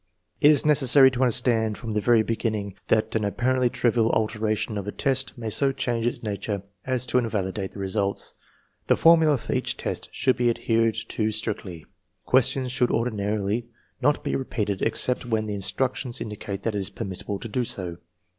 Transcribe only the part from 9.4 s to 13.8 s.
each test should be adhered to strictly. Questions should ordinarily